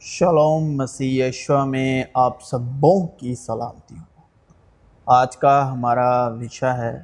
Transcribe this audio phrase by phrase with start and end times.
[0.00, 4.22] Shalom مسیح Yeshua میں آپ سبوں کی سلامتی ہو۔
[5.06, 7.02] آج کا ہمارا وشا ہے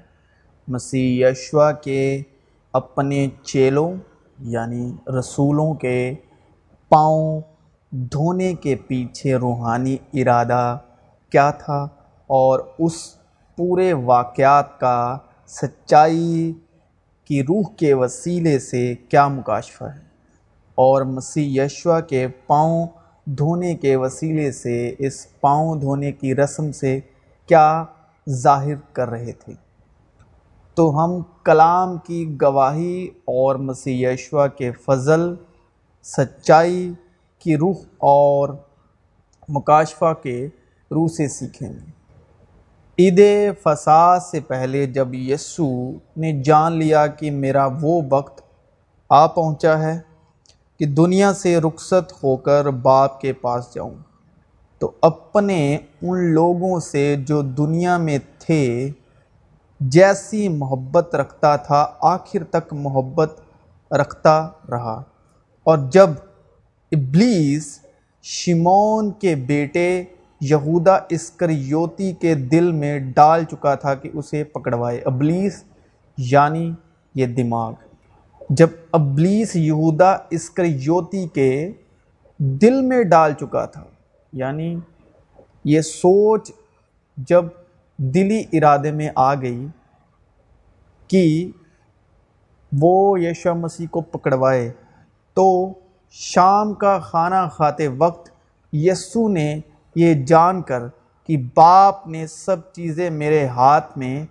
[0.69, 2.23] مسیح یشوا کے
[2.73, 3.93] اپنے چیلوں
[4.39, 6.15] یعنی رسولوں کے
[6.89, 7.41] پاؤں
[7.91, 10.79] دھونے کے پیچھے روحانی ارادہ
[11.31, 11.89] کیا تھا
[12.27, 13.17] اور اس
[13.57, 16.53] پورے واقعات کا سچائی
[17.25, 20.12] کی روح کے وسیلے سے کیا مکاشفہ ہے۔
[20.75, 22.87] اور مسیح یشوا کے پاؤں
[23.25, 27.01] دھونے کے وسیلے سے، اس پاؤں دھونے کی رسم سے
[27.47, 27.85] کیا
[28.29, 29.53] ظاہر کر رہے تھے؟
[30.75, 35.35] تو ہم کلام کی گواہی اور مسیح یشوا کے فضل،
[36.03, 36.93] سچائی
[37.39, 38.49] کی روح اور
[39.49, 40.49] مکاشفہ کے
[40.91, 42.03] روح سے سیکھیں گے۔
[42.99, 43.21] عید
[43.63, 48.41] فساد سے پہلے جب یسو نے جان لیا کہ میرا وہ وقت
[49.11, 50.01] آ پہنچا ہے
[50.83, 53.95] کہ دنیا سے رخصت ہو کر باپ کے پاس جاؤں۔
[54.79, 58.91] تو اپنے ان لوگوں سے جو دنیا میں تھے،
[59.81, 63.41] جیسی محبت رکھتا تھا، آخر تک محبت
[63.93, 65.03] رکھتا رہا۔
[65.65, 66.11] اور جب
[66.93, 67.79] ابلیس
[68.23, 70.05] شمون کے بیٹے
[70.41, 75.65] یہودا اسکریوتی کے دل میں ڈال چکا تھا کہ اسے پکڑوائے، ابلیس
[76.19, 76.73] یعنی
[77.15, 77.73] یہ دماغ۔
[78.57, 81.73] جب ابلیس یہودا اسکریوتی کے
[82.39, 83.85] دل میں ڈال چکا تھا
[84.33, 84.77] یعنی
[85.65, 86.51] یہ سوچ
[87.17, 87.45] جب
[87.99, 89.67] دلی ارادے میں آ گئی
[91.09, 91.51] کہ
[92.73, 94.71] وہ یشو مسیح کو پکڑوائے،
[95.35, 95.73] تو
[96.11, 98.31] شام کا کھانا کھاتے وقت
[98.73, 99.61] یسو نے
[99.95, 100.83] یہ جان کر
[101.29, 104.27] کہ باپ نے سب چیزیں میرے ہاتھ میں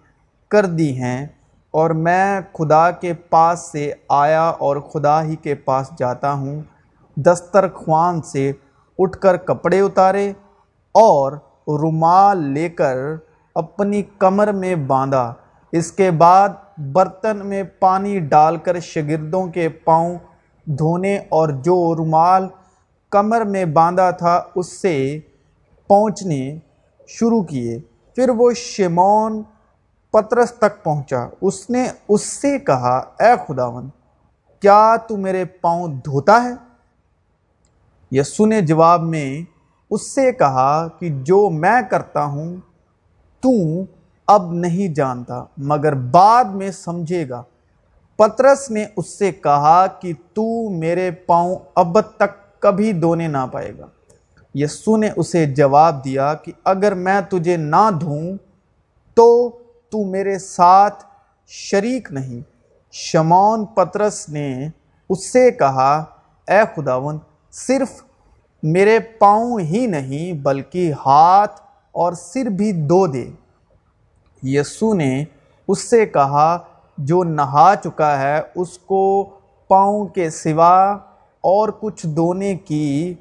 [0.52, 1.28] کر دی ہیں۔
[1.72, 6.62] اور میں خدا کے پاس سے آیا اور خدا ہی کے پاس جاتا ہوں۔
[7.16, 8.52] دسترخوان سے
[9.00, 10.30] اٹھ کر کپڑے اتارے
[10.92, 11.32] اور
[11.68, 12.98] رومال لے کر
[13.56, 15.34] اپنی کمر میں باندھا۔
[15.72, 20.18] اس کے بعد برتن میں پانی ڈال کر شگردوں کے پاؤں
[20.66, 22.48] دھونے اور جو رومال
[23.10, 25.20] کمر میں باندھا تھا، اس سے
[25.88, 26.58] پہنچنے
[27.08, 27.80] شروع کیے۔
[28.16, 29.44] پھر وہ شمون
[30.12, 33.90] پترس تک پہنچا۔ اس نے اس سے کہا، اے خداون
[34.60, 36.54] کیا تو میرے پاؤں دھوتا ہے؟
[38.12, 39.42] یسو نے جواب میں
[39.90, 42.58] اس سے کہا کہ، جو میں کرتا ہوں،
[43.40, 43.50] تو
[44.28, 47.44] اب نہیں جانتا، مگر بعد میں سمجھے گا۔
[48.16, 53.72] پترس نے اس سے کہا کہ، تو میرے پاؤں اب تک کبھی دھونے نہ پائے
[53.80, 53.86] گا۔
[54.56, 58.38] یسو نے اسے جواب دیا کہ، اگر میں تجھے نہ دھوں،
[59.14, 59.58] تو
[59.92, 61.04] تو میرے ساتھ
[61.48, 62.42] شریک نہیں۔
[62.92, 64.68] شمون پترس نے
[65.10, 66.06] اس سے کہا،
[66.48, 67.18] اے خداون
[67.52, 68.04] صرف
[68.64, 73.30] میرے پاؤں ہی نہیں بلکہ ہاتھ اور سر بھی دو دے۔
[74.44, 75.24] یسو نے
[75.68, 76.58] اس سے کہا،
[76.98, 79.30] جو نہا چکا ہے، اس کو
[79.68, 80.92] پاؤں کے سوا
[81.42, 83.14] اور کچھ دھونے کی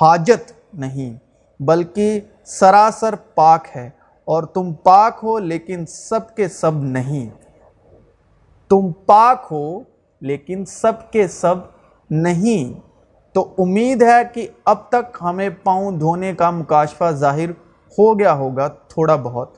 [0.00, 1.14] حاجت نہیں،
[1.62, 3.90] بلکہ سراسر پاک ہے۔
[4.24, 7.30] اور تم پاک ہو لیکن سب کے سب نہیں۔
[8.68, 9.80] تم پاک ہو
[10.20, 11.54] لیکن سب کے سب
[12.10, 12.80] نہیں۔
[13.32, 17.50] تو امید ہے کہ اب تک ہمیں پاؤں دھونے کا مکاشفہ ظاہر
[17.98, 19.56] ہو گیا ہوگا تھوڑا بہت۔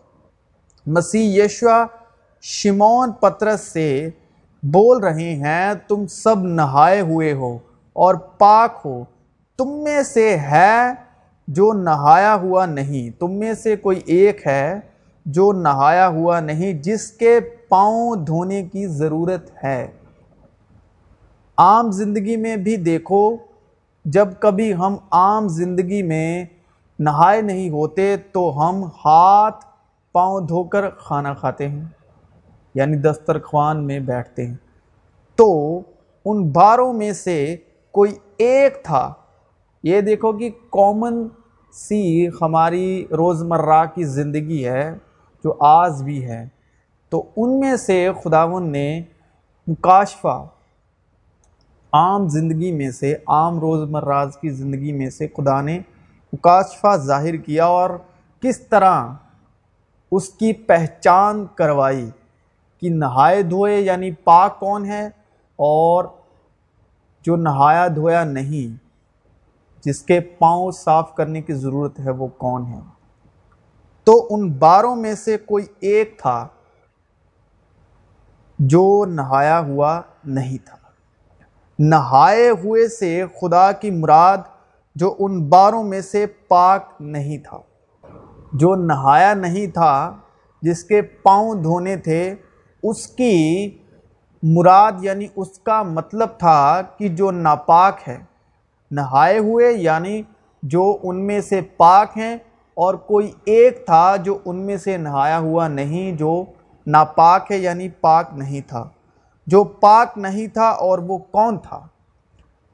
[0.86, 1.86] مسیح یشوا
[2.42, 4.10] شمون پترس سے
[4.62, 7.58] بول رہے ہیں، تم سب نہائے ہوئے ہو
[7.92, 9.04] اور پاک ہو۔
[9.58, 11.03] تم میں سے ہے
[11.49, 14.81] جو نہایا ہوا نہیں، تم میں سے کوئی ایک ہے
[15.27, 19.87] جو نہایا ہوا نہیں، جس کے پاؤں دھونے کی ضرورت ہے۔
[21.56, 23.37] عام زندگی میں بھی دیکھو،
[24.04, 26.44] جب کبھی ہم عام زندگی میں
[26.99, 29.65] نہائے نہیں ہوتے تو ہم ہاتھ
[30.12, 31.84] پاؤں دھو کر کھانا کھاتے ہیں
[32.75, 34.54] یعنی دسترخوان میں بیٹھتے ہیں۔
[35.37, 35.81] تو
[36.25, 37.56] ان باروں میں سے
[37.91, 39.13] کوئی ایک تھا۔
[39.83, 41.28] یہ دیکھو کہ کامن
[41.74, 44.94] سی ہماری روزمرہ کی زندگی ہے،
[45.44, 46.48] جو آج بھی ہے۔
[47.09, 49.03] تو ان میں سے خداون نے
[49.66, 50.47] مکاشفہ
[51.92, 55.78] عام زندگی میں سے، عام روزمرہ کی زندگی میں سے خدا نے
[56.32, 57.91] مکاشفہ ظاہر کیا اور
[58.41, 59.09] کس طرح
[60.12, 62.10] اس کی پہچان کروائی
[62.80, 65.06] کہ نہائے دھوئے یعنی پاک کون ہے
[65.56, 66.04] اور
[67.22, 68.84] جو نہایا دھویا نہیں۔
[69.84, 72.81] جس کے پاؤں صاف کرنے کی ضرورت ہے وہ کون ہے؟
[74.04, 76.48] تو ان باروں میں سے کوئی ایک تھا
[78.59, 80.77] جو نہایا ہوا نہیں تھا۔
[81.78, 84.39] نہائے ہوئے سے خدا کی مراد
[84.95, 87.59] جو ان باروں میں سے پاک نہیں تھا۔
[88.53, 90.16] جو نہایا نہیں تھا،
[90.63, 92.34] جس کے پاؤں دھونے تھے،
[92.83, 93.71] اس کی
[94.42, 98.34] مراد یعنی اس کا مطلب تھا کہ جو ناپاک ہے۔
[98.91, 100.22] نہائے ہوئے یعنی
[100.63, 102.36] جو ان میں سے پاک ہیں
[102.75, 106.45] اور کوئی ایک تھا جو ان میں سے نہایا ہوا نہیں، جو
[106.86, 108.89] ناپاک ہے یعنی پاک نہیں تھا۔
[109.47, 111.86] جو پاک نہیں تھا اور وہ کون تھا؟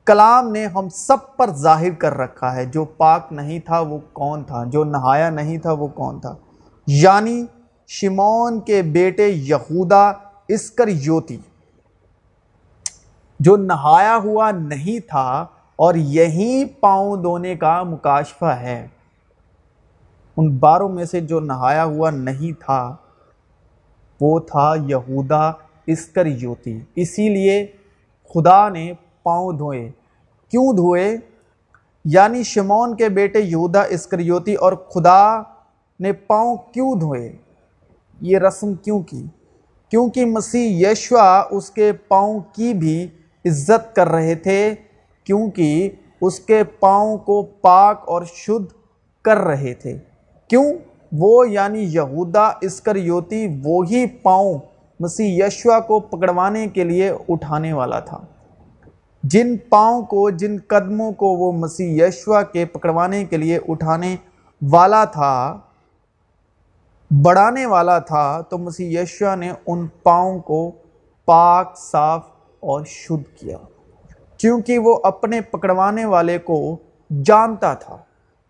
[0.07, 4.45] کلام نے ہم سب پر ظاہر کر رکھا ہے، جو پاک نہیں تھا وہ کون
[4.45, 6.35] تھا، جو نہایا نہیں تھا وہ کون تھا۔
[6.87, 7.47] یعنی
[7.89, 10.13] شمون کے بیٹے یہودا
[10.49, 11.39] اسکر یوتی
[13.41, 15.47] جو نہایا ہوا نہیں تھا
[15.81, 18.89] اور یہی پاؤں دھونے کا مکاشفہ ہے۔
[20.37, 22.97] ان باروں میں سے جو نہایا ہوا نہیں تھا،
[24.21, 25.51] وہ تھا یہودا
[25.87, 27.67] اسکر یوتی اسی لیے
[28.35, 28.93] خدا نے
[29.23, 29.91] پاؤں دھوئے۔
[30.49, 31.17] کیوں دھوئے؟
[32.05, 35.43] یعنی شمون کے بیٹے یہودا اسکریوتی اور خدا
[36.01, 37.33] نے پاؤں کیوں دھوئے؟
[38.21, 39.27] یہ رسم کیوں کی؟
[39.89, 43.05] کیونکہ مسیح یشوا اس کے پاؤں کی بھی
[43.45, 44.75] عزت کر رہے تھے۔
[45.25, 45.91] کیونکہ
[46.21, 48.75] اس کے پاؤں کو پاک اور شدھ
[49.23, 49.99] کر رہے تھے۔
[50.49, 50.73] کیوں؟
[51.13, 54.59] وہ یعنی یہودا اسکریوتی، وہی پاؤں
[55.01, 58.21] مسیح یشوا کو پکڑوانے کے لیے اٹھانے والا تھا۔
[59.23, 64.17] جن پاؤں کو، جن قدموں کو وہ مسیح یشوا کے پکڑوانے کے لیے اٹھانے
[64.71, 65.59] والا تھا،
[67.23, 70.71] بڑھانے والا تھا، تو مسیح یشوا نے ان پاؤں کو
[71.25, 72.27] پاک، صاف
[72.61, 73.57] اور شدھ کیا۔
[74.41, 76.77] کیونکہ وہ اپنے پکڑوانے والے کو
[77.25, 77.97] جانتا تھا۔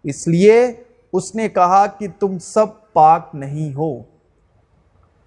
[0.05, 0.73] اس لیے
[1.13, 3.99] اس نے کہا کہ تم سب پاک نہیں ہو۔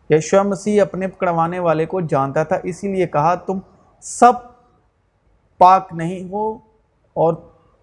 [0.10, 3.60] یشوا مسیح اپنے پکڑوانے والے کو جانتا تھا، اسی لیے کہا، تم
[4.02, 4.34] سب
[5.58, 6.54] پاک نہیں ہو
[7.14, 7.34] اور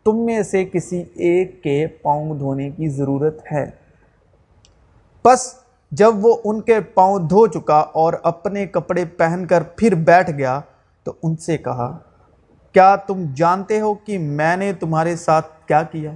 [0.05, 3.71] تم میں سے کسی ایک کے پاؤں دھونے کی ضرورت ہے۔
[5.25, 5.55] بس
[5.91, 10.61] جب وہ ان کے پاؤں دھو چکا اور اپنے کپڑے پہن کر پھر بیٹھ گیا
[11.05, 11.99] تو ان سے کہا
[12.73, 16.13] کیا تم جانتے ہو کہ میں نے تمہارے ساتھ کیا کیا؟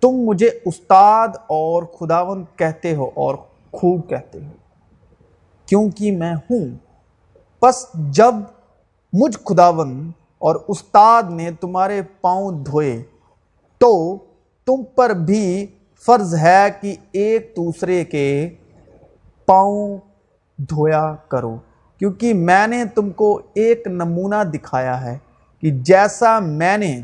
[0.00, 3.34] تم مجھے استاد اور خداون کہتے ہو اور
[3.72, 4.50] خوب کہتے ہو،
[5.66, 6.64] کیونکہ میں ہوں۔
[7.62, 8.34] بس جب
[9.12, 13.02] مجھ خداون اور استاد نے تمہارے پاؤں دھوئے،
[13.78, 14.16] تو
[14.66, 15.66] تم پر بھی
[16.06, 18.50] فرض ہے کہ ایک دوسرے کے
[19.46, 19.98] پاؤں
[20.58, 21.56] دھویا کرو۔
[22.00, 25.18] کیونکہ میں نے تم کو ایک نمونہ دکھایا ہے
[25.60, 27.00] کہ جیسا میں نے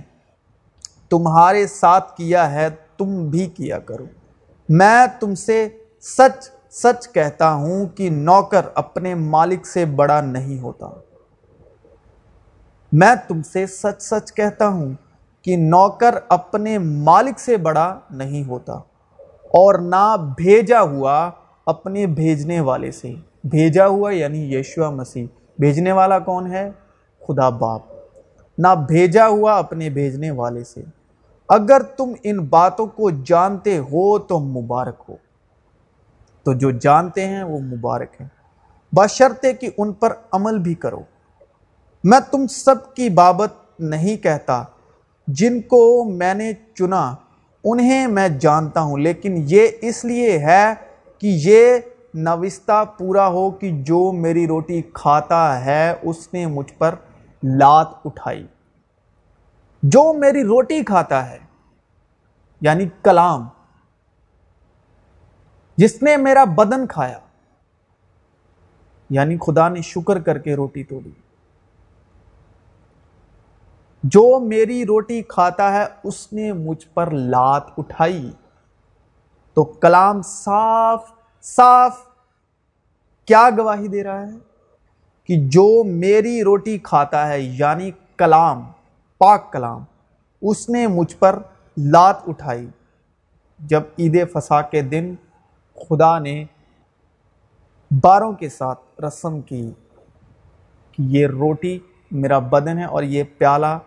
[1.09, 4.05] تمہارے ساتھ کیا ہے، تم بھی کیا کرو۔
[4.69, 5.69] میں تم سے
[6.01, 10.87] سچ سچ کہتا ہوں کہ نوکر اپنے مالک سے بڑا نہیں ہوتا۔
[12.93, 14.93] میں تم سے سچ سچ کہتا ہوں
[15.43, 18.73] کہ نوکر اپنے مالک سے بڑا نہیں ہوتا
[19.29, 21.31] اور نہ بھیجا ہوا
[21.67, 23.15] اپنے بھیجنے والے سے۔
[23.51, 25.27] بھیجا ہوا یعنی یشوا مسیح۔
[25.59, 26.71] بھیجنے والا کون ہے؟
[27.29, 27.83] خدا باپ۔
[28.59, 30.83] نہ بھیجا ہوا اپنے بھیجنے والے سے۔
[31.49, 35.17] اگر تم ان باتوں کو جانتے ہو تو مبارک ہو۔
[36.43, 38.29] تو جو جانتے ہیں وہ مبارک ہیں۔
[38.93, 41.03] بشرطے کہ ان پر عمل بھی کرو۔
[42.05, 44.65] میں تم سب کی بابت نہیں کہتا۔
[45.27, 47.15] جن کو میں نے چنا،
[47.65, 50.75] انہیں میں جانتا ہوں، لیکن یہ اس لیے ہے
[51.19, 51.77] کہ یہ
[52.17, 56.95] نوستہ پورا ہو کہ جو میری روٹی کھاتا ہے، اس نے مجھ پر
[57.43, 58.47] لات اٹھائی۔
[59.83, 61.39] جو میری روٹی کھاتا ہے
[62.61, 63.49] یعنی کلام،
[65.77, 67.19] جس نے میرا بدن کھایا
[69.11, 71.11] یعنی خدا نے شکر کر کے روٹی توڑی۔
[74.03, 78.33] جو میری روٹی کھاتا ہے، اس نے مجھ پر لات اٹھائی۔
[79.55, 81.16] تو کلام صاف
[81.47, 81.99] صاف
[83.25, 84.33] کیا گواہی دے رہا ہے؟
[85.25, 88.63] کہ جو میری روٹی کھاتا ہے یعنی کلام،
[89.19, 89.85] پاک کلام،
[90.43, 91.39] اس نے مجھ پر
[91.77, 92.69] لات اٹھائی۔
[93.59, 95.15] جب عید فسا کے دن
[95.75, 96.45] خدا نے
[98.03, 99.71] باروں کے ساتھ رسم کی
[100.93, 101.79] کہ یہ روٹی
[102.11, 103.79] میرا بدن ہے اور یہ پیالہ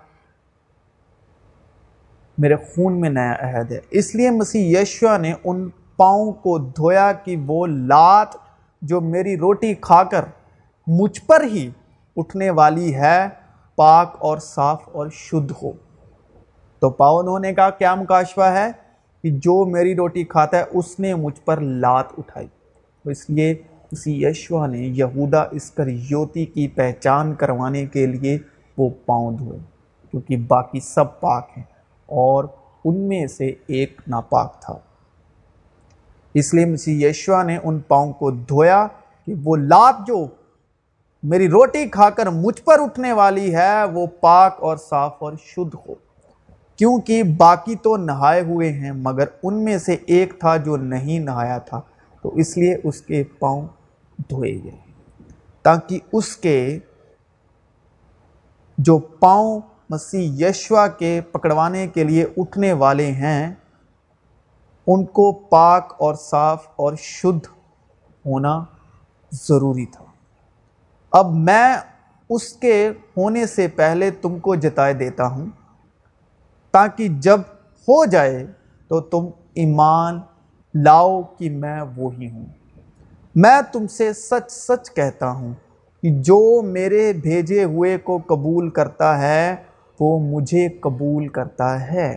[2.38, 7.12] میرے خون میں نیا عہد ہے۔ اس لیے مسیح یشوا نے ان پاؤں کو دھویا
[7.14, 8.28] کہ وہ لات
[8.82, 10.26] جو میری روٹی کھا کر
[10.88, 11.70] مجھ پر ہی
[12.18, 13.28] اٹھنے والی ہے،
[13.76, 15.72] پاک اور صاف اور شدھ ہو۔
[16.80, 18.72] تو پاؤں دھونے کا کیا مکاشفہ ہے؟
[19.24, 22.48] کہ جو میری روٹی کھاتا ہے، اس نے مجھ پر لات اٹھائی۔
[23.04, 23.56] تو اس لیے
[23.92, 28.38] اسی یشوا نے یہودا اس کر یوتی کی پہچان کروانے کے لیے
[28.78, 29.60] وہ پاؤں دھوئے۔
[30.12, 31.64] کیونکہ باقی سب پاک ہیں
[32.06, 32.44] اور
[32.86, 34.80] ان میں سے ایک ناپاک تھا۔
[36.34, 38.88] اس لیے مسیح یشوا نے ان پاؤں کو دھویا
[39.26, 40.28] کہ وہ لات جو
[41.24, 45.76] میری روٹی کھا کر مجھ پر اٹھنے والی ہے، وہ پاک اور صاف اور شدھ
[45.76, 45.94] ہو۔
[46.76, 51.58] کیونکہ باقی تو نہائے ہوئے ہیں، مگر ان میں سے ایک تھا جو نہیں نہایا
[51.58, 51.82] تھا۔
[52.22, 53.68] تو اس لیے اس کے پاؤں
[54.30, 54.78] دھوئے گئے۔
[55.62, 56.80] تاکہ اس کے
[58.78, 63.54] جو پاؤں مسیح یشوا کے پکڑوانے کے لیے اٹھنے والے ہیں
[64.92, 67.48] ان کو پاک اور صاف اور شدھ
[68.26, 68.64] ہونا
[69.32, 70.06] ضروری تھا۔
[71.12, 71.78] اب میں
[72.30, 75.46] اس کے ہونے سے پہلے تم کو جتائے دیتا ہوں۔
[76.72, 77.40] تاکہ جب
[77.88, 78.48] ہو جائے
[78.88, 80.20] تو تم ایمان
[80.74, 82.46] لاؤ کہ میں وہی ہوں۔
[83.36, 85.54] میں تم سے سچ سچ کہتا ہوں
[86.02, 89.56] کہ جو میرے بھیجے ہوئے کو قبول کرتا ہے،
[90.00, 92.16] وہ مجھے قبول کرتا ہے۔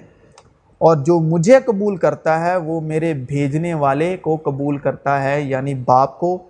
[0.83, 5.75] اور جو مجھے قبول کرتا ہے وہ میرے بھیجنے والے کو قبول کرتا ہے یعنی
[5.75, 6.49] باپ کو۔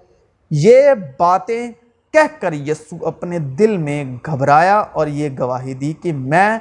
[0.50, 0.82] یہ
[1.18, 1.72] باتیں
[2.12, 6.58] کہہ کر یسو اپنے دل میں گھبرایا اور یہ گواہی دی کہ میں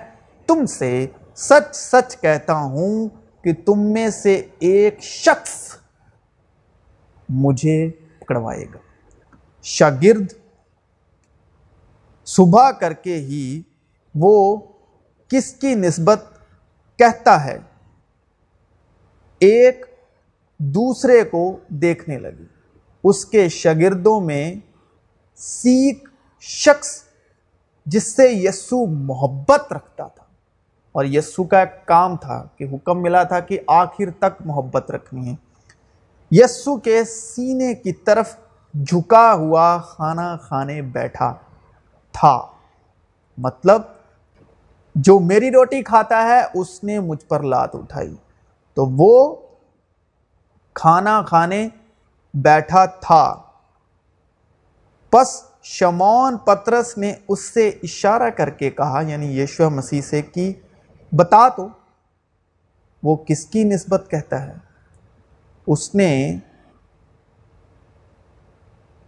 [0.48, 3.10] تم سے سچ سچ کہتا ہوں
[3.44, 5.76] کہ تم میں سے ایک شخص
[7.30, 8.78] مجھے پکڑوائے گا۔
[9.64, 10.34] شاگرد
[12.26, 13.62] صبح کر کے ہی
[14.16, 14.58] وہ
[15.28, 16.31] کس کی نسبت
[17.02, 17.60] کہتا ہے،
[19.40, 19.86] ایک
[20.58, 22.46] دوسرے کو دیکھنے لگی۔
[23.04, 24.56] اس کے شاگردوں میں
[25.36, 27.04] سیکھ شخص
[27.86, 30.24] جس سے یسو محبت رکھتا تھا۔
[30.92, 35.32] اور یسو کا ایک کام تھا کہ حکم ملا تھا کہ آخر تک محبت رکھنی
[35.32, 35.36] ہے۔
[36.32, 38.38] یسو کے سینے کی طرف
[38.74, 41.34] جھکا ہوا کھانا کھانے بیٹھا
[42.12, 42.48] تھا۔
[43.38, 43.82] مطلب
[44.96, 48.16] جو میری روٹی کھاتا ہے، اس نے مجھ پر لات اٹھائی۔
[48.74, 49.36] تو وہ
[50.74, 51.70] کھانا کھانے
[52.34, 53.42] بیٹھا تھا۔
[55.10, 60.54] پس شمون پترس نے اس سے اشارہ کر کے کہا یعنی یشو مسیح سے، کہ
[61.16, 61.68] بتا تو،
[63.04, 64.54] وہ کس کی نسبت کہتا ہے؟
[65.68, 66.38] اس نے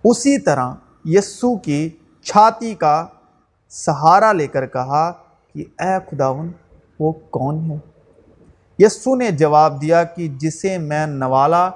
[0.03, 0.73] اسی طرح
[1.05, 1.89] یسو کی
[2.23, 3.05] چھاتی کا
[3.69, 5.22] سہارا لے کر کہا
[5.53, 6.51] کہ اے خداون،
[6.99, 7.75] وہ کون ہے؟
[8.79, 11.69] یسو نے جواب دیا کہ جسے میں نوالا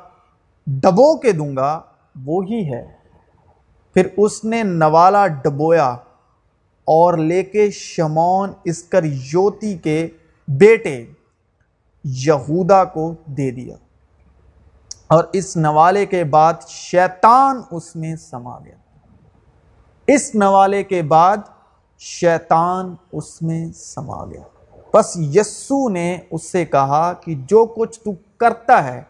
[0.67, 1.81] ڈبو کے دوں گا،
[2.25, 2.88] وہی ہے۔
[3.93, 5.89] پھر اس نے نوالا ڈبویا
[6.86, 10.07] اور لے کے شمون اسکر یوتی کے
[10.48, 11.05] بیٹے
[12.03, 13.75] یہودا کو دے دیا۔
[15.07, 18.75] اور اس نوالے کے بعد شیطان اس میں سما گیا۔
[20.07, 21.38] اس نوالے کے بعد
[21.98, 24.42] شیطان اس میں سما گیا۔
[24.94, 29.01] بس یسو نے اس سے کہا کہ جو کچھ تو کرتا ہے،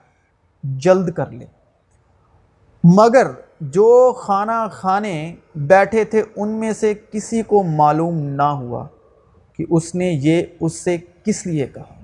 [0.64, 1.46] جلد کر لے۔
[2.84, 3.28] مگر
[3.62, 8.88] جو کھانا کھانے بیٹھے تھے، ان میں سے کسی کو معلوم نہ ہوا
[9.54, 12.04] کہ اس نے یہ اس سے کس لیے کہا۔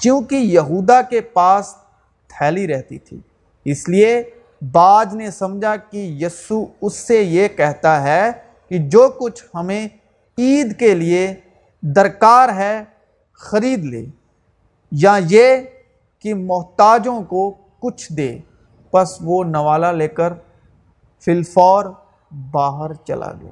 [0.00, 1.74] کیونکہ یہودا کے پاس
[2.28, 3.20] تھیلی رہتی تھی،
[3.64, 4.22] اس لیے
[4.72, 9.88] باج نے سمجھا کہ یسو اس سے یہ کہتا ہے کہ جو کچھ ہمیں
[10.38, 11.34] عید کے لیے
[11.80, 12.84] درکار ہے
[13.32, 14.06] خرید لے
[14.90, 15.56] یا یہ
[16.18, 18.38] کہ محتاجوں کو کچھ دے۔
[18.90, 20.32] پس وہ نوالا لے کر
[21.24, 21.84] فلفور
[22.50, 23.50] باہر چلا گیا۔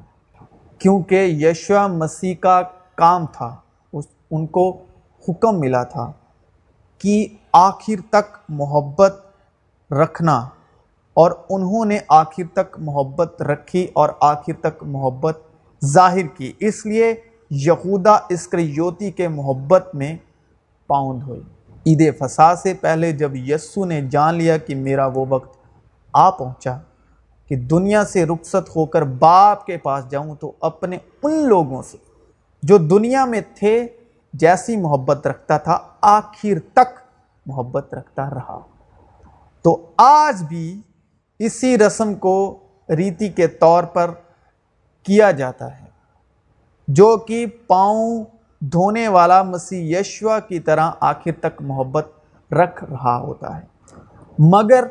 [0.79, 2.63] کیونکہ یشوا مسیح کا
[2.95, 3.57] کام تھا،
[3.93, 4.85] اس، ان کو
[5.29, 6.13] حکم ملا تھا
[6.99, 9.25] کہ آخر تک محبت
[9.93, 10.49] رکھنا۔
[11.15, 15.39] اور انہوں نے آخر تک محبت رکھی اور آخر تک محبت
[15.85, 17.15] ظاہر کی۔ اس لیے
[17.51, 20.17] یہودا اسکریوتی کے محبت میں
[20.87, 21.41] پاؤنڈ ہوئی۔
[21.87, 25.57] عید فسا سے پہلے جب یسو نے جان لیا کہ میرا وہ وقت
[26.13, 26.79] آ پہنچا
[27.49, 31.97] کہ دنیا سے رخصت ہو کر باپ کے پاس جاؤں تو اپنے ان لوگوں سے
[32.63, 33.87] جو دنیا میں تھے
[34.33, 36.99] جیسی محبت رکھتا تھا، آخر تک
[37.47, 38.61] محبت رکھتا رہا۔
[39.63, 40.81] تو آج بھی
[41.41, 44.11] اسی رسم کو ریتی کے طور پر
[45.03, 45.85] کیا جاتا ہے،
[46.89, 48.25] جو کہ پاؤں
[48.61, 52.07] دھونے والا مسیح یشوا کی طرح آخر تک محبت
[52.53, 53.67] رکھ رہا ہوتا ہے۔
[54.39, 54.85] مگر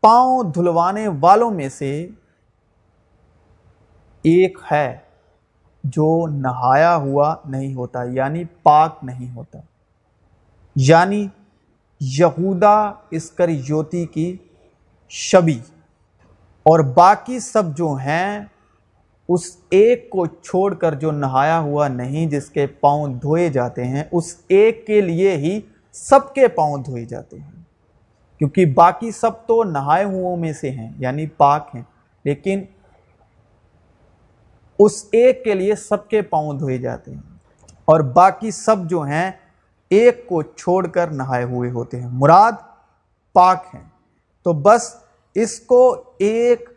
[0.00, 2.08] پاؤں دھلوانے والوں میں سے
[4.22, 4.98] ایک ہے
[5.84, 9.58] جو نہایا ہوا نہیں ہوتا یعنی پاک نہیں ہوتا۔
[10.76, 11.28] یعنی
[12.00, 14.36] یہودا اسکر یوتی کی
[15.08, 15.58] شبی
[16.62, 18.40] اور باقی سب جو ہیں،
[19.28, 24.04] اس ایک کو چھوڑ کر جو نہایا ہوا نہیں جس کے پاؤں دھوئے جاتے ہیں،
[24.12, 25.60] اس ایک کے لیے ہی
[25.92, 27.50] سب کے پاؤں دھوئے جاتے ہیں۔
[28.38, 31.82] کیونکہ باقی سب تو نہائے ہو میں سے ہیں یعنی پاک ہیں،
[32.24, 32.64] لیکن
[34.78, 37.36] اس ایک کے لیے سب کے پاؤں دھوئے جاتے ہیں۔
[37.84, 39.30] اور باقی سب جو ہیں،
[39.90, 42.52] ایک کو چھوڑ کر نہائے ہوئے ہوتے ہیں۔ مراد
[43.32, 43.87] پاک ہیں۔
[44.48, 44.96] تو بس
[45.34, 46.70] اس کو ایک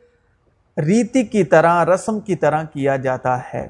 [0.77, 3.69] ریتی کی طرح، رسم کی طرح کیا جاتا ہے۔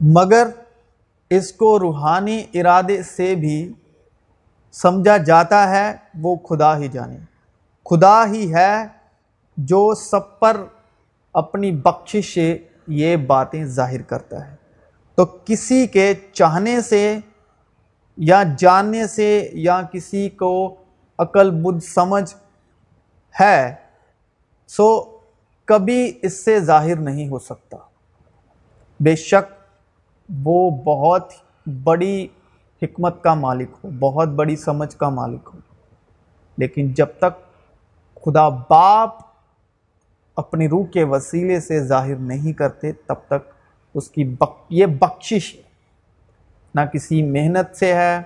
[0.00, 0.48] مگر
[1.30, 3.72] اس کو روحانی ارادے سے بھی
[4.72, 7.18] سمجھا جاتا ہے، وہ خدا ہی جانے۔
[7.90, 8.84] خدا ہی ہے
[9.56, 10.56] جو سب پر
[11.34, 14.56] اپنی بخشش سے یہ باتیں ظاہر کرتا ہے۔
[15.14, 17.18] تو کسی کے چاہنے سے
[18.16, 20.76] یا جاننے سے یا کسی کو
[21.22, 22.34] عقل بدھ سمجھ
[23.40, 23.74] ہے،
[24.68, 25.18] سو
[25.64, 27.76] کبھی اس سے ظاہر نہیں ہو سکتا۔
[29.00, 29.54] بے شک
[30.44, 31.32] وہ بہت
[31.84, 32.28] بڑی
[32.82, 35.58] حکمت کا مالک ہو، بہت بڑی سمجھ کا مالک ہو۔
[36.56, 37.40] لیکن جب تک
[38.24, 39.10] خدا باپ
[40.36, 43.50] اپنی روح کے وسیلے سے ظاہر نہیں کرتے، تب تک
[43.94, 45.56] اس کی بک یہ بخشش
[46.74, 48.18] نہ کسی محنت سے ہے،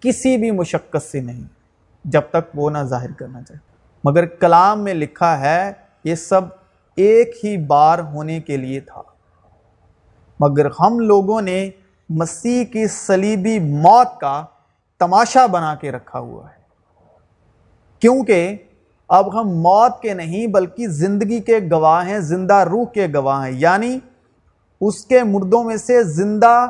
[0.00, 1.57] کسی بھی مشقت سے نہیں۔
[2.08, 3.58] جب تک وہ نہ ظاہر کرنا چاہے۔
[4.04, 5.72] مگر کلام میں لکھا ہے،
[6.04, 6.40] یہ سب
[6.96, 9.02] ایک ہی بار ہونے کے لیے تھا۔
[10.40, 11.70] مگر ہم لوگوں نے
[12.08, 14.44] مسیح کی صلیبی موت کا
[14.98, 16.62] تماشا بنا کے رکھا ہوا ہے۔
[17.98, 18.56] کیونکہ
[19.08, 23.52] اب ہم موت کے نہیں، بلکہ زندگی کے گواہ ہیں، زندہ روح کے گواہ ہیں۔
[23.52, 23.98] یعنی
[24.80, 26.66] اس کے مردوں میں سے زندہ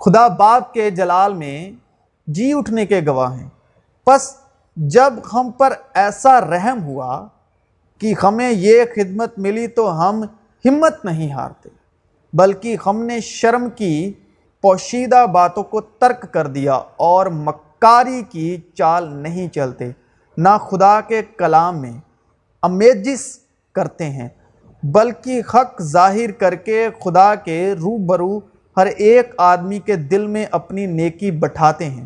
[0.00, 1.79] خدا باپ کے جلال میں
[2.34, 3.48] جی اٹھنے کے گواہ ہیں۔
[4.06, 4.34] پس
[4.76, 7.26] جب ہم پر ایسا رحم ہوا
[8.00, 10.22] کہ ہمیں یہ خدمت ملی تو ہم
[10.64, 11.68] ہمت نہیں ہارتے،
[12.32, 14.12] بلکہ ہم نے شرم کی،
[14.64, 19.90] پوشیدہ باتوں کو ترک کر دیا اور مکاری کی چال نہیں چلتے۔
[20.36, 21.92] نہ خدا کے کلام میں
[22.62, 23.26] امیجس
[23.74, 24.28] کرتے ہیں،
[24.82, 28.38] بلکہ حق ظاہر کر کے خدا کے رو برو
[28.76, 32.04] ہر ایک آدمی کے دل میں اپنی نیکی بٹھاتے ہیں۔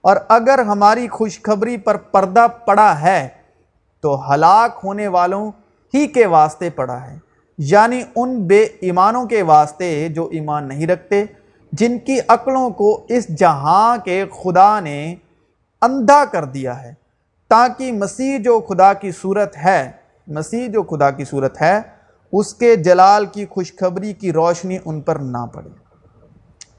[0.00, 3.28] اور اگر ہماری خوشخبری پر پردہ پڑا ہے
[4.00, 5.50] تو ہلاک ہونے والوں
[5.94, 7.18] ہی کے واسطے پڑا ہے۔
[7.58, 11.24] یعنی ان بے ایمانوں کے واسطے جو ایمان نہیں رکھتے،
[11.72, 15.14] جن کی عقلوں کو اس جہاں کے خدا نے
[15.82, 16.94] اندھا کر دیا ہے۔
[17.48, 19.90] تاکہ مسیح جو خدا کی صورت ہے،
[20.26, 21.80] مسیح جو خدا کی صورت ہے،
[22.32, 25.70] اس کے جلال کی خوشخبری کی روشنی ان پر نہ پڑے۔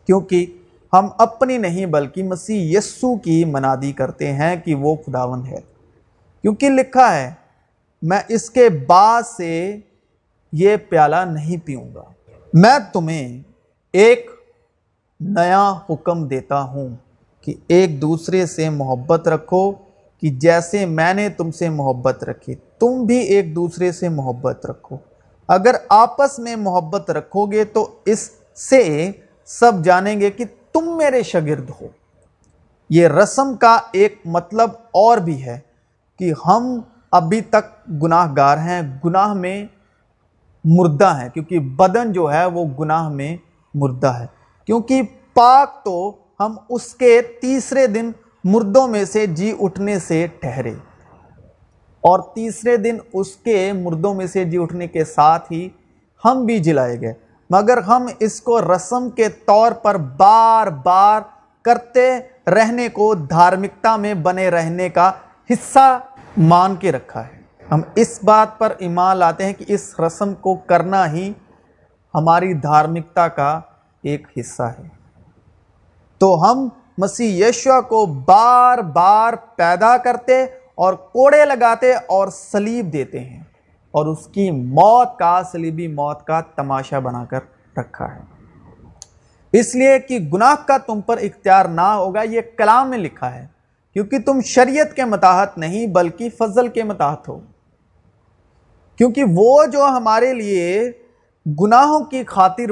[0.05, 0.45] کیونکہ
[0.93, 5.60] ہم اپنی نہیں بلکہ مسیح یسو کی منادی کرتے ہیں کہ وہ خداون ہے۔
[6.41, 7.34] کیونکہ لکھا ہے،
[8.01, 9.77] میں اس کے بعد سے
[10.51, 12.04] یہ پیالہ نہیں پیوں گا۔
[12.54, 13.43] میں تمہیں
[13.93, 14.32] ایک
[15.19, 16.89] نیا حکم دیتا ہوں
[17.41, 19.71] کہ ایک دوسرے سے محبت رکھو
[20.21, 24.97] کہ جیسے میں نے تم سے محبت رکھی، تم بھی ایک دوسرے سے محبت رکھو۔
[25.47, 29.12] اگر آپس میں محبت رکھو گے تو اس سے
[29.45, 31.88] سب جانیں گے کہ تم میرے شگرد ہو۔
[32.89, 35.60] یہ رسم کا ایک مطلب اور بھی ہے
[36.19, 36.79] کہ ہم
[37.12, 39.65] ابھی تک گناہ گار ہیں، گناہ میں
[40.63, 43.38] مردہ ہیں، کیونکہ بدن جو ہے وہ گناہ میں
[43.73, 44.25] مردہ ہے۔
[44.65, 45.01] کیونکہ
[45.34, 48.12] پاک تو ہم اس کے تیسرے دن
[48.43, 50.73] مردوں میں سے جی اٹھنے سے ٹھہرے۔
[52.01, 55.69] اور تیسرے دن اس کے مردوں میں سے جی اٹھنے کے ساتھ ہی
[56.25, 57.13] ہم بھی جلائے گئے۔
[57.53, 61.21] مگر ہم اس کو رسم کے طور پر بار بار
[61.61, 65.11] کرتے رہنے کو دھارمکتا میں بنے رہنے کا
[65.49, 65.99] حصہ
[66.37, 70.55] مان کے رکھا ہے۔ ہم اس بات پر ایمان لاتے ہیں کہ اس رسم کو
[70.55, 71.33] کرنا ہی
[72.15, 73.59] ہماری دھارمکتا کا
[74.03, 74.87] ایک حصہ ہے۔
[76.17, 80.43] تو ہم مسیح یشوا کو بار بار پیدا کرتے
[80.75, 83.40] اور کوڑے لگاتے اور سلیب دیتے ہیں۔
[83.91, 87.39] اور اس کی موت کا سلیبی موت کا تماشا بنا کر
[87.77, 88.19] رکھا ہے۔
[89.51, 93.47] اس لیے کہ گناہ کا تم پر اختیار نہ ہوگا، یہ کلام میں لکھا ہے،
[93.93, 97.39] کیونکہ تم شریعت کے متاحت نہیں، بلکہ فضل کے متاحت ہو۔
[98.95, 100.91] کیونکہ وہ جو ہمارے لیے
[101.62, 102.71] گناہوں کی خاطر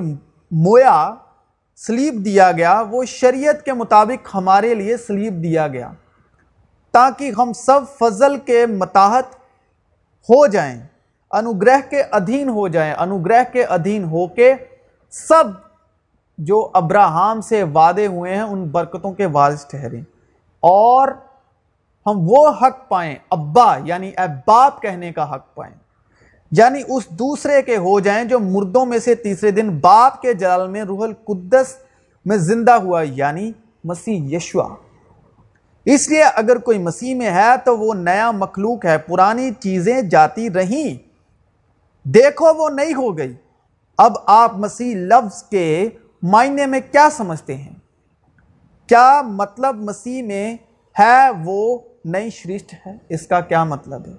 [0.51, 1.13] مویا
[1.75, 5.91] سلیب دیا گیا، وہ شریعت کے مطابق ہمارے لیے سلیب دیا گیا۔
[6.91, 9.36] تاکہ ہم سب فضل کے متاحت
[10.29, 10.88] ہو جائیں۔
[11.31, 14.53] انوگرہ کے ادھین ہو جائیں، انوگرہ کے ادھین ہو کے
[15.09, 15.43] سب
[16.37, 20.01] جو ابراہم سے وعدے ہوئے ہیں، ان برکتوں کے وارث ٹھہریں۔
[20.59, 21.07] اور
[22.05, 25.75] ہم وہ حق پائیں، ابا یعنی اے باپ کہنے کا حق پائیں۔
[26.51, 30.67] یعنی اس دوسرے کے ہو جائیں جو مردوں میں سے تیسرے دن باپ کے جلال
[30.67, 31.75] میں روح القدس
[32.25, 33.51] میں زندہ ہوا یعنی
[33.83, 34.67] مسیح یشوا
[35.85, 40.49] اس لیے اگر کوئی مسیح میں ہے تو وہ نیا مخلوق ہے، پرانی چیزیں جاتی
[40.49, 41.08] رہیں۔
[42.13, 43.35] دیکھو وہ نہیں ہو گئی۔
[43.97, 45.89] اب آپ مسیح لفظ کے
[46.21, 47.75] معنی میں کیا سمجھتے ہیں؟
[48.87, 50.57] کیا مطلب مسیح میں
[50.99, 54.13] ہے وہ نئی شرشت ہے؟ اس کا کیا مطلب ہے؟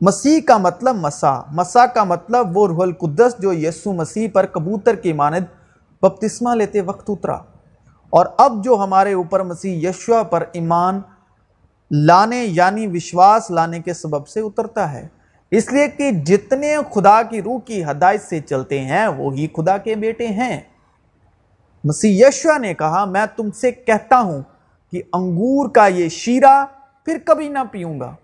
[0.00, 4.94] مسیح کا مطلب مسا مسا کا مطلب وہ روح القدس جو یسو مسیح پر کبوتر
[4.94, 5.44] کی مانند
[6.02, 7.38] بپتسمہ لیتے وقت اترا۔
[8.10, 11.00] اور اب جو ہمارے اوپر مسیح یشوا پر ایمان
[11.90, 15.08] لانے یعنی وشواس لانے کے سبب سے اترتا ہے۔
[15.50, 19.94] اس لیے کہ جتنے خدا کی روح کی ہدایت سے چلتے ہیں، وہی خدا کے
[19.94, 20.60] بیٹے ہیں۔
[21.84, 24.42] مسیح یشوا نے کہا، میں تم سے کہتا ہوں
[24.92, 26.64] کہ انگور کا یہ شیرہ
[27.04, 28.14] پھر کبھی نہ پیوں گا۔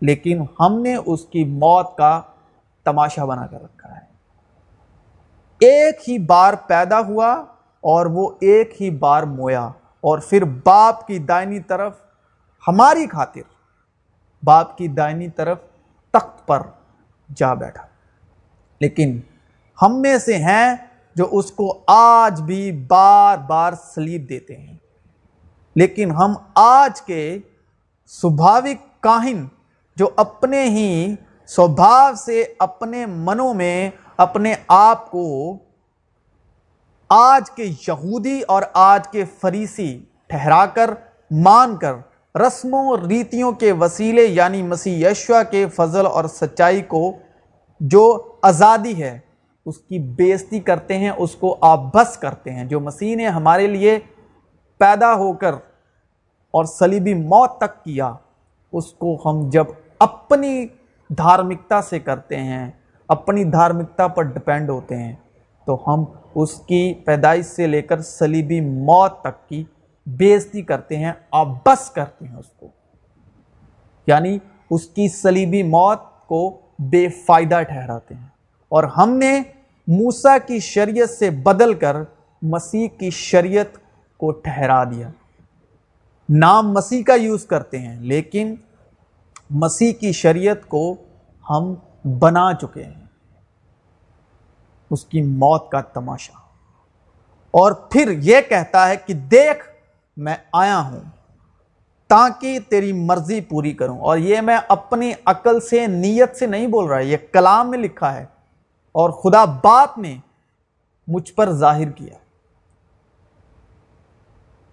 [0.00, 2.20] لیکن ہم نے اس کی موت کا
[2.84, 4.08] تماشا بنا کر رکھا ہے۔
[5.60, 7.32] ایک ہی بار پیدا ہوا
[7.80, 9.66] اور وہ ایک ہی بار مویا
[10.00, 11.96] اور پھر باپ کی دائنی طرف
[12.68, 13.57] ہماری خاطر
[14.42, 15.58] باپ کی دائنی طرف
[16.10, 16.62] تخت پر
[17.36, 17.86] جا بیٹھا۔
[18.80, 19.20] لیکن
[19.82, 20.76] ہم میں سے ہیں
[21.14, 24.76] جو اس کو آج بھی بار بار سلیب دیتے ہیں۔
[25.74, 27.38] لیکن ہم آج کے
[28.06, 29.46] سبھاوک کاہن
[29.96, 31.14] جو اپنے ہی
[31.46, 35.58] سوبھاو سے اپنے منوں میں اپنے آپ کو
[37.08, 40.90] آج کے یہودی اور آج کے فریسی ٹھہرا کر،
[41.30, 41.94] مان کر
[42.34, 47.12] رسموں اور ریتیوں کے وسیلے یعنی مسیح یشوا کے فضل اور سچائی کو
[47.80, 49.18] جو آزادی ہے،
[49.66, 53.98] اس کی بیزتی کرتے ہیں، اس کو آبس کرتے ہیں۔ جو مسیح نے ہمارے لیے
[54.80, 55.54] پیدا ہو کر
[56.54, 58.12] اور صلیبی موت تک کیا،
[58.72, 59.64] اس کو ہم جب
[59.98, 60.66] اپنی
[61.10, 62.70] دھارمکتا سے کرتے ہیں،
[63.08, 65.14] اپنی دھارمکتا پر ڈپینڈ ہوتے ہیں،
[65.66, 69.64] تو ہم اس کی پیدائش سے لے کر صلیبی موت تک کی
[70.16, 72.68] بےزتی کرتے ہیں اور بس کرتے ہیں اس کو۔
[74.06, 74.38] یعنی
[74.70, 78.26] اس کی صلیبی موت کو بے فائدہ ٹھہراتے ہیں۔
[78.68, 79.42] اور ہم نے
[79.86, 81.96] موسا کی شریعت سے بدل کر
[82.42, 83.66] مسیح کی شریعت
[84.16, 85.10] کو ٹھہرا دیا۔
[86.28, 88.54] نام مسیح کا یوز کرتے ہیں، لیکن
[89.50, 90.94] مسیح کی شریعت کو
[91.50, 91.74] ہم
[92.18, 93.06] بنا چکے ہیں۔
[94.90, 96.38] اس کی موت کا تماشا۔
[97.50, 99.77] اور پھر یہ کہتا ہے کہ دیکھ
[100.18, 101.00] میں آیا ہوں
[102.06, 106.84] تاکہ تیری مرضی پوری کروں۔ اور یہ میں اپنی عقل سے، نیت سے نہیں بول
[106.84, 108.22] رہا، یہ کلام میں لکھا ہے۔
[108.92, 110.16] اور خدا باپ نے
[111.06, 112.14] مجھ پر ظاہر کیا۔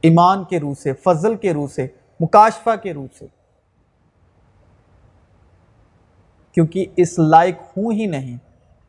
[0.02, 1.88] ایمان کے روح سے، فضل کے روح سے،
[2.20, 3.28] مکاشفہ کے روح سے۔
[6.52, 8.38] کیونکہ اس لائق ہوں ہی نہیں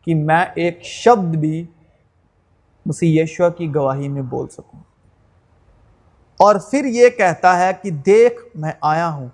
[0.05, 1.66] کہ میں ایک شبد بھی
[2.87, 4.81] مسیح یشوا کی گواہی میں بول سکوں۔
[6.40, 9.29] اور پھر یہ کہتا ہے کہ دیکھ میں آیا ہوں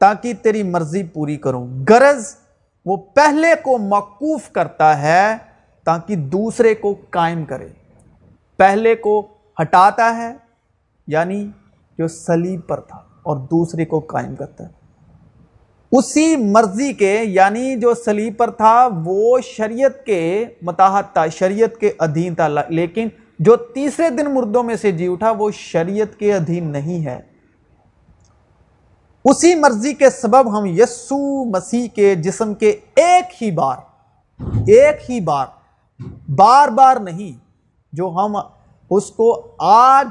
[0.00, 2.34] تاکہ تیری مرضی پوری کروں۔ غرض
[2.86, 5.36] وہ پہلے کو موقوف کرتا ہے
[5.86, 7.68] تاکہ دوسرے کو قائم کرے۔
[8.58, 9.20] پہلے کو
[9.62, 10.32] ہٹاتا ہے
[11.06, 11.46] یعنی
[11.98, 14.76] جو سلیب پر تھا، اور دوسرے کو قائم کرتا ہے۔
[15.92, 21.92] اسی مرضی کے یعنی جو سلیب پر تھا، وہ شریعت کے متاحت تھا، شریعت کے
[21.98, 26.72] ادھین تھا۔ لیکن جو تیسرے دن مردوں میں سے جی اٹھا، وہ شریعت کے ادھین
[26.72, 27.20] نہیں ہے۔
[29.24, 33.76] اسی مرضی کے سبب ہم یسو مسیح کے جسم کے ایک ہی بار،
[34.66, 35.46] ایک ہی بار
[36.28, 37.44] بار بار نہیں،
[37.92, 38.36] جو ہم
[38.90, 40.08] اس کو آج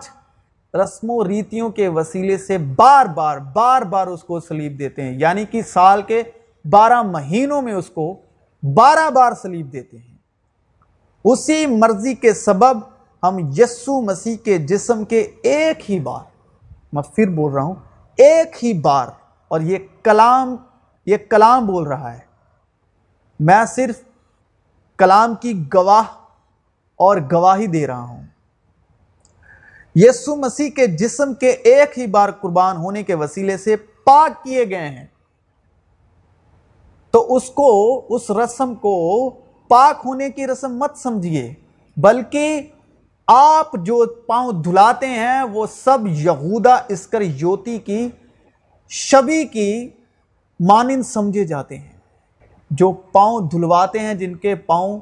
[0.83, 5.19] رسم و ریتیوں کے وسیلے سے بار بار بار بار اس کو سلیب دیتے ہیں۔
[5.19, 6.23] یعنی کہ سال کے
[6.65, 8.21] بارہ مہینوں میں اس کو
[8.63, 10.17] بارہ بار سلیب دیتے ہیں۔
[11.25, 16.19] اسی مرضی کے سبب ہم یسو مسیح کے جسم کے ایک ہی بار،
[16.93, 17.75] میں پھر بول رہا ہوں،
[18.17, 19.07] ایک ہی بار،
[19.47, 20.55] اور یہ کلام
[21.05, 22.19] یہ کلام بول رہا ہے۔
[23.39, 24.01] میں صرف
[24.97, 26.03] کلام کی گواہ
[26.95, 28.23] اور گواہی دے رہا ہوں۔
[29.95, 34.69] یسو مسیح کے جسم کے ایک ہی بار قربان ہونے کے وسیلے سے پاک کیے
[34.69, 35.05] گئے ہیں۔
[37.11, 39.29] تو اس کو، اس رسم کو
[39.67, 41.53] پاک ہونے کی رسم مت سمجھیے،
[41.97, 42.61] بلکہ
[43.27, 48.09] آپ جو پاؤں دھلاتے ہیں، وہ سب یہودا اسکر یوتی کی
[48.89, 49.89] شبی کی
[50.59, 51.97] مانند سمجھے جاتے ہیں۔
[52.71, 54.99] جو پاؤں دھلواتے ہیں، جن کے پاؤں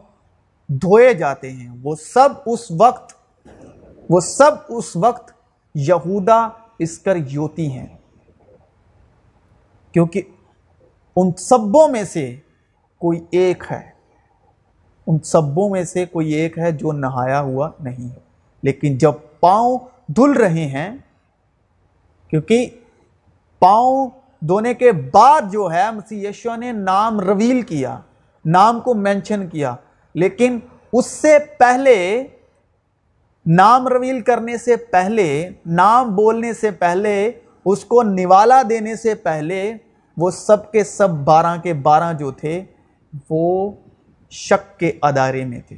[0.69, 3.13] دھوئے جاتے ہیں، وہ سب اس وقت،
[4.09, 5.31] وہ سب اس وقت
[5.75, 6.47] یہودا
[6.79, 7.97] اسکر یوتی ہیں۔
[9.91, 10.21] کیونکہ
[11.15, 12.35] ان سبوں میں سے
[12.99, 13.94] کوئی ایک ہے۔
[15.07, 18.19] ان سبوں میں سے کوئی ایک ہے جو نہایا ہوا نہیں ہے۔
[18.63, 20.97] لیکن جب پاؤں دھل رہے ہیں،
[22.27, 22.69] کیونکہ
[23.59, 27.99] پاؤں دھونے کے بعد جو ہے، مسیح یشو نے نام رویل کیا،
[28.45, 29.75] نام کو مینشن کیا۔
[30.13, 30.59] لیکن
[30.93, 32.23] اس سے پہلے،
[33.45, 37.31] نام رویل کرنے سے پہلے، نام بولنے سے پہلے،
[37.65, 39.73] اس کو نوالا دینے سے پہلے،
[40.17, 42.63] وہ سب کے سب بارہ کے بارہ جو تھے،
[43.29, 43.71] وہ
[44.29, 45.77] شک کے ادارے میں تھے۔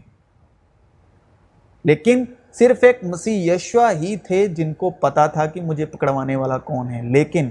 [1.83, 6.57] لیکن صرف ایک مسیح یشوا ہی تھے جن کو پتا تھا کہ مجھے پکڑوانے والا
[6.57, 7.49] کون ہے۔ لیکن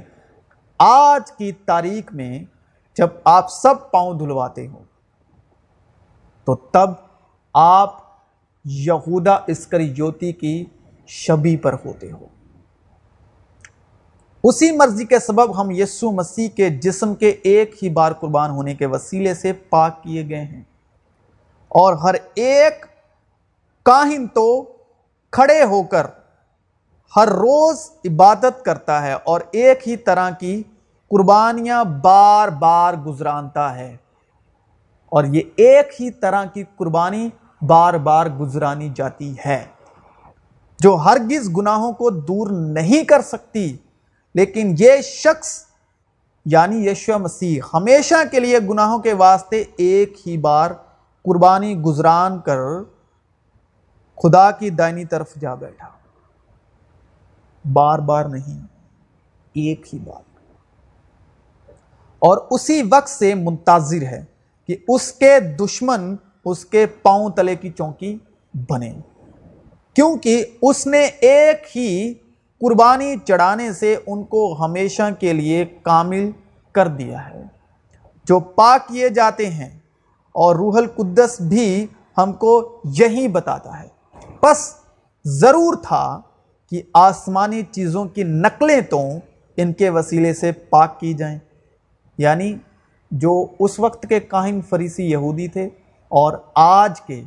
[0.79, 2.45] آج کی تاریخ میں
[2.97, 4.85] جب آپ سب پاؤں دھلواتے ہو،
[6.45, 6.91] تو تب
[7.55, 7.95] آپ
[8.65, 10.65] یہودا اسکریوتی کی
[11.07, 12.27] شبی پر ہوتے ہو۔
[14.45, 18.75] اسی مرضی کے سبب ہم یسو مسیح کے جسم کے ایک ہی بار قربان ہونے
[18.75, 20.63] کے وسیلے سے پاک کیے گئے ہیں۔
[21.79, 22.87] اور ہر ایک
[23.83, 24.65] کاہن تو
[25.33, 26.07] کھڑے ہو کر
[27.17, 30.63] ہر روز عبادت کرتا ہے اور ایک ہی طرح کی
[31.09, 33.97] قربانیاں بار بار گزرانتا ہے۔
[35.07, 37.29] اور یہ ایک ہی طرح کی قربانی
[37.63, 39.65] بار بار گزرانی جاتی ہے۔
[40.81, 43.77] جو ہرگز گناہوں کو دور نہیں کر سکتی،
[44.35, 45.65] لیکن یہ شخص
[46.45, 50.71] یعنی یشو مسیح، ہمیشہ کے لیے گناہوں کے واسطے ایک ہی بار
[51.27, 52.59] قربانی گزران کر
[54.17, 55.89] خدا کی دائنی طرف جا بیٹھا۔
[57.73, 58.67] بار بار نہیں،
[59.55, 60.23] ایک ہی بار۔
[62.19, 64.25] اور اسی وقت سے منتظر ہے
[64.67, 68.19] کہ اس کے دشمن اس کے پاؤں تلے کی چونکی
[68.55, 68.93] بنے۔
[69.95, 72.15] کیونکہ اس نے ایک ہی
[72.59, 76.31] قربانی چڑھانے سے ان کو ہمیشہ کے لیے کامل
[76.73, 77.43] کر دیا ہے۔
[78.25, 79.76] جو پاک کیے جاتے ہیں
[80.37, 81.87] اور روح القدس بھی
[82.19, 83.89] ہم کو یہی بتاتا ہے۔
[84.43, 84.75] بس
[85.25, 86.21] ضرور تھا
[86.71, 89.01] کہ آسمانی چیزوں کی نقلیں تو
[89.57, 91.39] ان کے وسیلے سے پاک کی جائیں۔
[92.19, 92.57] یعنی
[93.11, 95.67] جو اس وقت کے کاہن فریسی یہودی تھے
[96.09, 97.23] اور آج کے،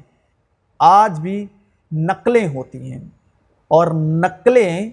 [0.80, 1.48] آج بھی
[1.92, 3.10] نقلیں ہوتی ہیں۔
[3.68, 4.90] اور نقلیں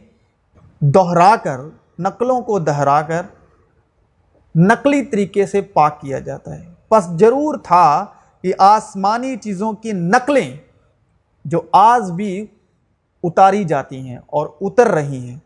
[0.80, 1.60] دہرا کر،
[1.98, 3.22] نقلوں کو دہرا کر
[4.54, 8.06] نقلی طریقے سے پاک کیا جاتا ہے۔ پس ضرور تھا
[8.42, 10.56] کہ آسمانی چیزوں کی نقلیں
[11.44, 12.46] جو آج بھی
[13.22, 15.38] اتاری جاتی ہیں اور اتر رہی ہیں۔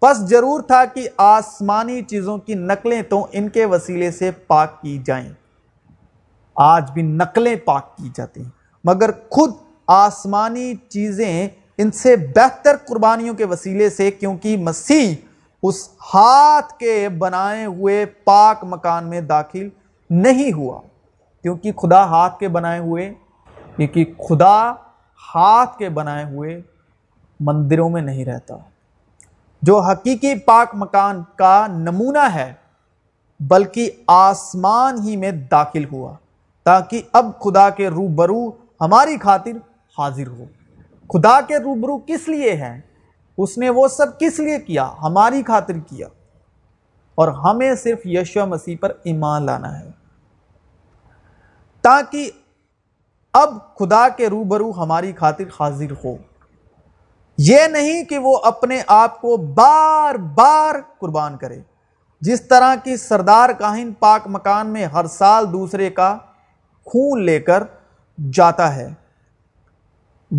[0.00, 5.02] پس ضرور تھا کہ آسمانی چیزوں کی نقلیں تو ان کے وسیلے سے پاک کی
[5.04, 5.32] جائیں۔
[6.54, 8.50] آج بھی نقلیں پاک کی جاتی ہیں۔
[8.84, 9.52] مگر خود
[9.86, 15.14] آسمانی چیزیں ان سے بہتر قربانیوں کے وسیلے سے کیونکہ مسیح
[15.62, 19.68] اس ہاتھ کے بنائے ہوئے پاک مکان میں داخل
[20.10, 20.80] نہیں ہوا۔
[21.42, 23.14] کیونکہ خدا ہاتھ کے بنائے ہوئے،
[23.76, 24.72] کیونکہ خدا
[25.34, 26.60] ہاتھ کے بنائے ہوئے
[27.40, 28.56] مندروں میں نہیں رہتا۔
[29.62, 32.52] جو حقیقی پاک مکان کا نمونہ ہے،
[33.40, 36.14] بلکہ آسمان ہی میں داخل ہوا،
[36.64, 39.50] تاکہ اب خدا کے روبرو ہماری خاطر
[39.98, 40.44] حاضر ہو۔
[41.08, 42.80] خدا کے روبرو کس لیے ہے
[43.38, 46.06] اس نے وہ سب کس لیے کیا؟ ہماری خاطر کیا۔
[47.16, 49.90] اور ہمیں صرف یشو مسیح پر ایمان لانا ہے۔
[51.82, 52.30] تاکہ
[53.32, 56.16] اب خدا کے روبرو ہماری خاطر حاضر ہو۔
[57.38, 61.60] یہ نہیں کہ وہ اپنے آپ کو بار بار قربان کرے۔
[62.20, 66.18] جس طرح کی سردار کاہن پاک مکان میں ہر سال دوسرے کا
[66.86, 67.62] خون لے کر
[68.32, 68.88] جاتا ہے،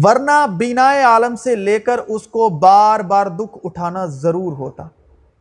[0.03, 4.87] ورنہ بینائے عالم سے لے کر اس کو بار بار دکھ اٹھانا ضرور ہوتا۔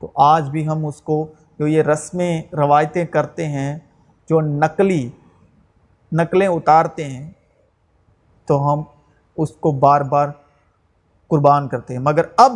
[0.07, 1.27] تو آج بھی ہم اس کو
[1.59, 3.79] جو یہ رسمیں روایتیں کرتے ہیں،
[4.29, 5.11] جو نقلی،
[6.12, 7.31] نقلیں اتارتے ہیں،
[8.47, 8.83] تو ہم
[9.37, 10.29] اس کو بار بار
[11.29, 12.53] قربان کرتے ہیں۔ مگر اب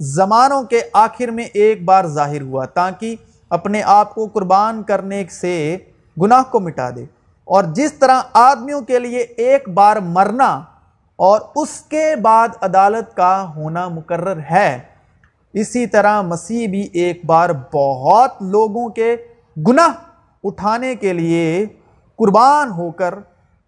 [0.00, 3.16] زمانوں کے آخر میں ایک بار ظاہر ہوا، تاکہ
[3.50, 5.76] اپنے آپ کو قربان کرنے سے
[6.22, 7.04] گناہ کو مٹا دے۔
[7.44, 10.54] اور جس طرح آدمیوں کے لیے ایک بار مرنا
[11.16, 14.93] اور اس کے بعد عدالت کا ہونا مقرر ہے
[15.54, 19.16] اسی طرح مسیح بھی ایک بار بہت لوگوں کے
[19.68, 19.92] گناہ
[20.44, 21.66] اٹھانے کے لیے
[22.16, 23.14] قربان ہو کر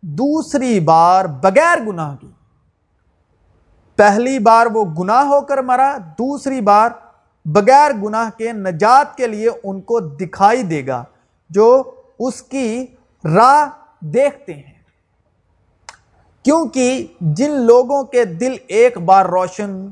[0.03, 2.31] دوسری بار بغیر گناہ کی۔
[3.97, 6.91] پہلی بار وہ گناہ ہو کر مرا، دوسری بار
[7.45, 11.05] بغیر گناہ کے نجات کے لیے ان کو دکھائی دے گا،
[11.51, 11.83] جو
[12.19, 12.87] اس کی
[13.25, 13.67] راہ
[14.01, 14.77] دیکھتے ہیں۔
[16.43, 19.87] کیونکہ جن لوگوں کے دل ایک بار روشن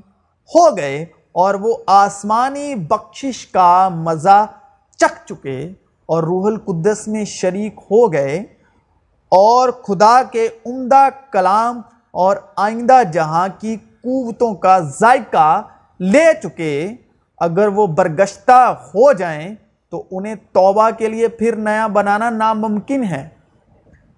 [0.54, 4.46] ہو گئے اور وہ آسمانی بخشش کا مزہ
[4.96, 5.60] چک چکے
[6.08, 8.36] اور روح القدس میں شریک ہو گئے
[9.32, 15.62] اور خدا کے عمدہ کلام اور آئندہ جہاں کی قوتوں کا ذائقہ
[16.00, 16.88] لے چکے،
[17.38, 19.54] اگر وہ برگشتہ ہو جائیں
[19.90, 23.28] تو انہیں توبہ کے لیے پھر نیا بنانا ناممکن ہے۔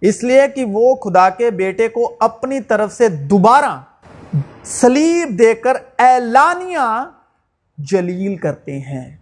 [0.00, 3.81] اس لیے کہ وہ خدا کے بیٹے کو اپنی طرف سے دوبارہ
[4.64, 7.11] سلیب دے کر اعلانیہ
[7.79, 9.16] جلیل کرتے ہیں۔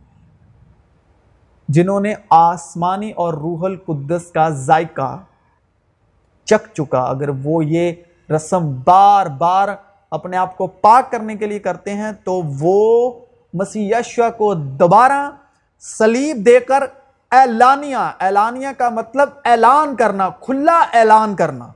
[1.68, 5.22] جنہوں نے آسمانی اور روح القدس کا ذائقہ
[6.44, 7.92] چک چکا، اگر وہ یہ
[8.30, 9.68] رسم بار بار
[10.10, 13.12] اپنے آپ کو پاک کرنے کے لیے کرتے ہیں، تو وہ
[13.52, 15.30] مسیح یشوا کو دوبارہ
[15.80, 16.84] سلیب دے کر
[17.30, 21.68] اعلانیہ اعلانیہ کا مطلب اعلان کرنا، کھلا اعلان کرنا۔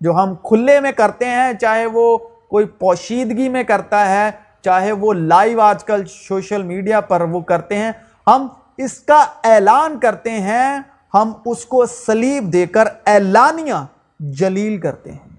[0.00, 4.30] جو ہم کھلے میں کرتے ہیں، چاہے وہ کوئی پوشیدگی میں کرتا ہے،
[4.62, 7.92] چاہے وہ لائیو آج کل سوشل میڈیا پر وہ کرتے ہیں،
[8.26, 10.78] ہم اس کا اعلان کرتے ہیں،
[11.14, 13.74] ہم اس کو سلیب دے کر اعلانیہ
[14.20, 15.36] جلیل کرتے ہیں۔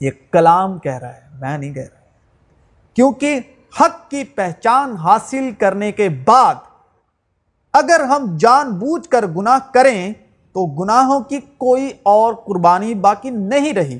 [0.00, 2.00] یہ کلام کہہ رہا ہے، میں نہیں کہہ رہا۔
[2.94, 3.40] کیونکہ
[3.80, 6.54] حق کی پہچان حاصل کرنے کے بعد
[7.72, 10.12] اگر ہم جان بوجھ کر گناہ کریں
[10.52, 13.98] تو گناہوں کی کوئی اور قربانی باقی نہیں رہی۔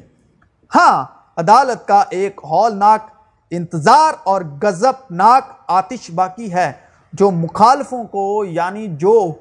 [0.75, 1.05] ہاں
[1.39, 3.11] عدالت کا ایک ہولناک،
[3.51, 6.73] انتظار اور گزب ناک آتش باقی ہے،
[7.13, 9.33] جو مخالفوں کو یعنی جو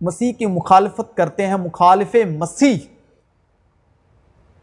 [0.00, 2.76] مسیح کی مخالفت کرتے ہیں، مخالف مسیح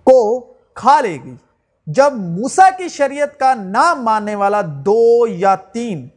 [0.07, 0.39] کو
[0.73, 1.35] کھا لے گی۔
[1.87, 6.07] جب موسا کی شریعت کا نام ماننے والا دو یا تین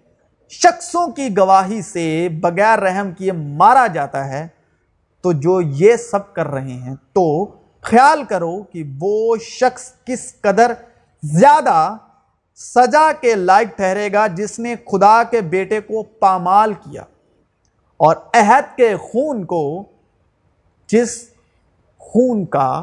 [0.53, 4.47] شخصوں کی گواہی سے بغیر رحم کیے مارا جاتا ہے،
[5.25, 7.25] تو جو یہ سب کر رہے ہیں، تو
[7.89, 10.73] خیال کرو کہ وہ شخص کس قدر
[11.23, 11.97] زیادہ
[12.55, 17.03] سزا کے لائق ٹھہرے گا جس نے خدا کے بیٹے کو پامال کیا
[17.97, 19.85] اور عہد کے خون کو
[20.87, 21.31] جس
[21.99, 22.83] خون کا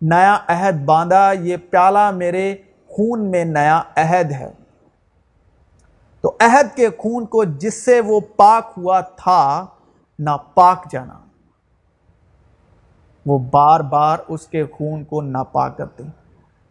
[0.00, 2.54] نیا عہد باندھا، یہ پیالہ میرے
[2.88, 4.52] خون میں نیا عہد ہے۔
[6.20, 9.66] تو عہد کے خون کو جس سے وہ پاک ہوا تھا
[10.18, 11.21] نہ پاک جانا۔
[13.26, 16.02] وہ بار بار اس کے خون کو ناپاک کرتے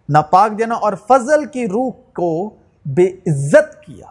[0.09, 2.49] ناپاک جانا اور فضل کی روح کو
[2.85, 4.05] بے عزت کیا۔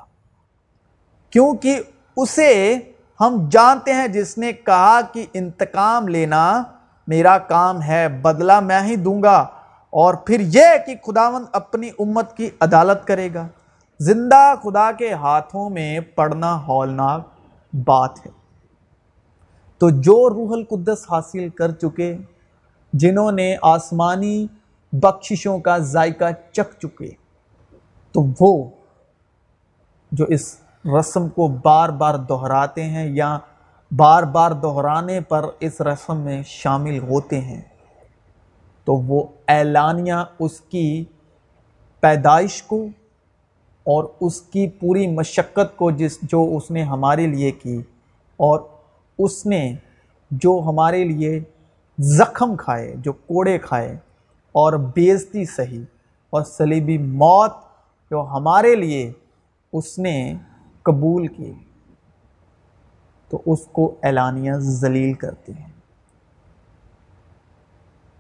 [1.31, 1.81] کیونکہ
[2.17, 2.79] اسے
[3.21, 6.63] ہم جانتے ہیں، جس نے کہا کہ انتقام لینا
[7.07, 9.47] میرا کام ہے، بدلہ میں ہی دوں گا
[9.91, 13.47] اور پھر یہ کہ خداوند اپنی امت کی عدالت کرے گا۔
[14.01, 17.29] زندہ خدا کے ہاتھوں میں پڑنا ہولناک
[17.87, 18.40] بات ہے۔
[19.81, 22.15] تو جو روح القدس حاصل کر چکے،
[22.93, 24.47] جنہوں نے آسمانی
[24.93, 27.11] بخششوں کا ذائقہ چک چکے،
[28.15, 28.53] تو وہ
[30.13, 33.39] جو اس رسم کو بار بار دہراتے ہیں یا
[33.91, 37.61] بار بار دہرانے پر اس رسم میں شامل ہوتے ہیں،
[38.87, 41.05] تو وہ اعلانیہ اس کی
[42.03, 42.85] پیدائش کو
[43.87, 47.81] اور اس کی پوری مشقت کو جس جو اس نے ہمارے لیے کی
[48.39, 48.61] اور
[49.25, 49.75] اس نے
[50.31, 51.41] جو ہمارے لیے
[51.99, 53.93] زخم کھائے، جو کوڑے کھائے
[54.53, 55.85] اور بیزتی سہی
[56.31, 57.53] اور سلیبی موت
[58.11, 59.13] جو ہمارے لیے
[59.73, 60.35] اس نے
[60.83, 61.53] قبول کی،
[63.29, 65.73] تو اس کو اعلانیہ ذلیل کرتے ہیں۔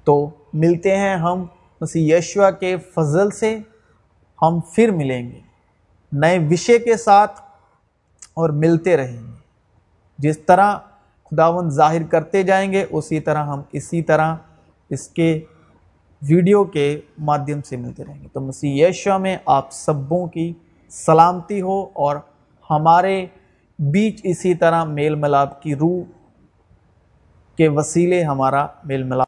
[0.04, 1.46] تو ملتے ہیں ہم
[1.80, 3.58] مسیح یشوا کے فضل سے،
[4.42, 5.40] ہم پھر ملیں گے،
[6.12, 7.40] نئے وشے کے ساتھ
[8.34, 9.36] اور ملتے رہیں گے۔
[10.18, 10.78] جس طرح
[11.30, 14.34] خداون ظاہر کرتے جائیں گے، اسی طرح ہم اسی طرح
[14.90, 15.40] اس کے
[16.22, 20.52] ویڈیو کے مادھیم سے ملتے رہیں گے۔ تو مسیح یشوا میں آپ سبوں کی
[20.88, 22.16] سلامتی ہو اور
[22.70, 23.26] ہمارے
[23.78, 26.02] بیچ اسی طرح میل ملاپ کی روح
[27.56, 29.18] کے وسیلے ہمارا میل ملاپ